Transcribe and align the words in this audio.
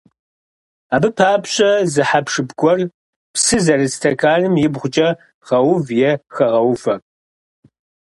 Абы 0.95 1.09
папщӀэ 1.17 1.69
зы 1.93 2.03
хьэпшып 2.09 2.49
гуэр 2.59 2.79
псы 3.33 3.57
зэрыт 3.65 3.91
стэканым 3.95 4.55
ибгъукӀэ 4.65 5.07
гъэув 5.47 5.85
е 6.09 6.11
хэгъэувэ. 6.35 6.95